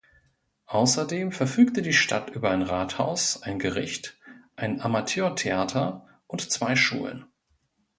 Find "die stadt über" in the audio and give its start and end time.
1.83-2.49